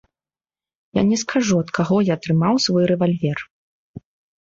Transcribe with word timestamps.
Я 0.99 1.03
не 1.09 1.17
скажу, 1.23 1.61
ад 1.65 1.69
каго 1.81 2.01
я 2.09 2.17
атрымаў 2.19 2.55
свой 2.67 2.83
рэвальвер. 2.97 3.39